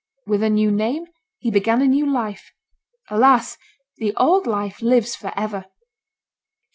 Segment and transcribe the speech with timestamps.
[0.25, 1.05] With a new name,
[1.37, 2.51] he began a new life.
[3.11, 3.59] Alas!
[3.97, 5.67] the old life lives for ever!